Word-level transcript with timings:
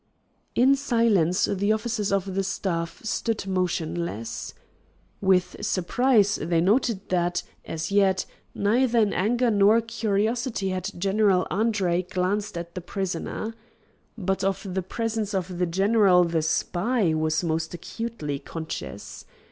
In 0.55 0.73
silence 0.75 1.45
the 1.45 1.71
officers 1.71 2.11
of 2.11 2.33
the 2.33 2.43
staff 2.43 3.01
stood 3.03 3.45
motionless. 3.45 4.55
With 5.21 5.57
surprise 5.63 6.37
they 6.41 6.59
noted 6.59 7.07
that, 7.09 7.43
as 7.65 7.91
yet, 7.91 8.25
neither 8.55 8.97
in 8.97 9.13
anger 9.13 9.51
nor 9.51 9.79
curiosity 9.79 10.69
had 10.69 10.89
General 10.97 11.45
Andre 11.51 12.01
glanced 12.01 12.57
at 12.57 12.73
the 12.73 12.81
prisoner. 12.81 13.53
But 14.17 14.43
of 14.43 14.65
the 14.73 14.81
presence 14.81 15.35
of 15.35 15.59
the 15.59 15.67
general 15.67 16.23
the 16.23 16.41
spy 16.41 17.13
was 17.13 17.43
most 17.43 17.75
acutely 17.75 18.39
conscious. 18.39 19.23